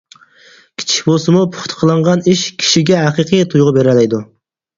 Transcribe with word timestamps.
كىچىك 0.81 1.03
بولسىمۇ 1.09 1.43
پۇختا 1.57 1.77
قىلىنغان 1.81 2.25
ئىش 2.33 2.47
كىشىگە 2.65 2.99
ھەقىقىي 3.05 3.45
تۇيغۇ 3.53 3.77
بېرەلەيدۇ. 3.79 4.25